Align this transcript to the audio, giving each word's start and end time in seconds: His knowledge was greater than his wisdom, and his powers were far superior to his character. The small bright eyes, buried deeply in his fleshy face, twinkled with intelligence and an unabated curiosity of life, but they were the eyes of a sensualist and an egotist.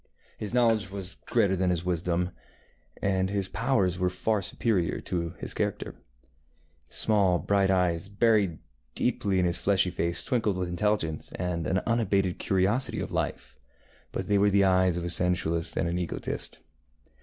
His 0.39 0.51
knowledge 0.51 0.89
was 0.89 1.17
greater 1.27 1.55
than 1.55 1.69
his 1.69 1.85
wisdom, 1.85 2.31
and 3.03 3.29
his 3.29 3.47
powers 3.47 3.99
were 3.99 4.09
far 4.09 4.41
superior 4.41 4.99
to 5.01 5.35
his 5.37 5.53
character. 5.53 5.93
The 6.89 6.93
small 6.95 7.37
bright 7.37 7.69
eyes, 7.69 8.09
buried 8.09 8.57
deeply 8.95 9.37
in 9.37 9.45
his 9.45 9.57
fleshy 9.57 9.91
face, 9.91 10.23
twinkled 10.23 10.57
with 10.57 10.69
intelligence 10.69 11.31
and 11.33 11.67
an 11.67 11.83
unabated 11.85 12.39
curiosity 12.39 12.99
of 12.99 13.11
life, 13.11 13.53
but 14.11 14.27
they 14.27 14.39
were 14.39 14.49
the 14.49 14.63
eyes 14.63 14.97
of 14.97 15.03
a 15.03 15.09
sensualist 15.11 15.77
and 15.77 15.87
an 15.87 15.99
egotist. 15.99 16.57